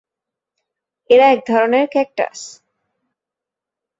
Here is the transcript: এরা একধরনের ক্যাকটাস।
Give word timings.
এরা 1.09 1.25
একধরনের 1.29 1.85
ক্যাকটাস। 1.93 2.39